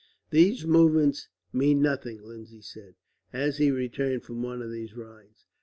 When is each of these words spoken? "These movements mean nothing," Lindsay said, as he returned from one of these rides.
"These 0.31 0.65
movements 0.65 1.29
mean 1.53 1.79
nothing," 1.79 2.23
Lindsay 2.27 2.61
said, 2.63 2.95
as 3.31 3.59
he 3.59 3.69
returned 3.69 4.23
from 4.23 4.41
one 4.41 4.63
of 4.63 4.71
these 4.71 4.95
rides. 4.97 5.45